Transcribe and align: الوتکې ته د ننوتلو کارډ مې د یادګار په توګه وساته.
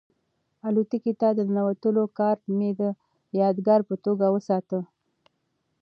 الوتکې 0.67 1.13
ته 1.21 1.27
د 1.37 1.39
ننوتلو 1.49 2.03
کارډ 2.17 2.41
مې 2.57 2.69
د 2.79 2.83
یادګار 3.41 3.81
په 3.89 3.95
توګه 4.05 4.25
وساته. 4.35 4.79